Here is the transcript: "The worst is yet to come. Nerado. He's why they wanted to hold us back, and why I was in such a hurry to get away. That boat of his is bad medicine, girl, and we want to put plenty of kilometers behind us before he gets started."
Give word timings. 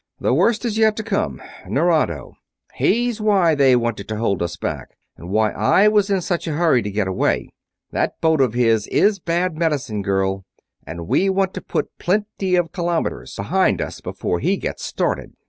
"The 0.19 0.33
worst 0.33 0.65
is 0.65 0.79
yet 0.79 0.95
to 0.97 1.03
come. 1.03 1.43
Nerado. 1.69 2.33
He's 2.73 3.21
why 3.21 3.53
they 3.53 3.75
wanted 3.75 4.07
to 4.07 4.15
hold 4.17 4.41
us 4.41 4.57
back, 4.57 4.97
and 5.15 5.29
why 5.29 5.51
I 5.51 5.87
was 5.89 6.09
in 6.09 6.21
such 6.21 6.47
a 6.47 6.53
hurry 6.53 6.81
to 6.81 6.89
get 6.89 7.07
away. 7.07 7.49
That 7.91 8.19
boat 8.19 8.41
of 8.41 8.55
his 8.55 8.87
is 8.87 9.19
bad 9.19 9.55
medicine, 9.59 10.01
girl, 10.01 10.43
and 10.87 11.07
we 11.07 11.29
want 11.29 11.53
to 11.53 11.61
put 11.61 11.95
plenty 11.99 12.55
of 12.55 12.71
kilometers 12.71 13.35
behind 13.35 13.79
us 13.79 14.01
before 14.01 14.39
he 14.39 14.57
gets 14.57 14.83
started." 14.83 15.33